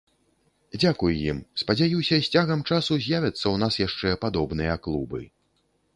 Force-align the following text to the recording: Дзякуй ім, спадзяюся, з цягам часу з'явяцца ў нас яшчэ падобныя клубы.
Дзякуй 0.81 1.19
ім, 1.33 1.37
спадзяюся, 1.63 2.15
з 2.27 2.33
цягам 2.37 2.65
часу 2.69 2.93
з'явяцца 3.03 3.43
ў 3.43 3.53
нас 3.65 3.73
яшчэ 3.87 4.17
падобныя 4.27 4.73
клубы. 4.89 5.21